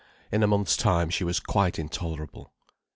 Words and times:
In 0.31 0.41
a 0.41 0.47
month's 0.47 0.75
time 0.75 1.11
she 1.11 1.23
was 1.23 1.39
quite 1.39 1.77
intolerable. 1.77 2.51